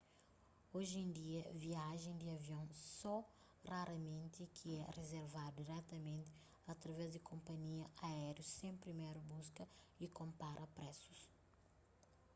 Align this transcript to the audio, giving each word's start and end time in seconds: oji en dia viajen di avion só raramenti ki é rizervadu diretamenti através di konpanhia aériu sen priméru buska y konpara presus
oji 0.77 0.95
en 1.05 1.11
dia 1.19 1.41
viajen 1.65 2.15
di 2.21 2.27
avion 2.37 2.65
só 2.99 3.15
raramenti 3.71 4.41
ki 4.55 4.67
é 4.79 4.81
rizervadu 4.97 5.57
diretamenti 5.61 6.31
através 6.73 7.07
di 7.11 7.25
konpanhia 7.29 7.85
aériu 8.09 8.45
sen 8.57 8.73
priméru 8.83 9.19
buska 9.31 9.63
y 10.05 10.05
konpara 10.19 10.65
presus 10.75 11.19